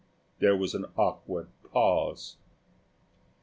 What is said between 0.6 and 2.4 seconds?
an awkward pause.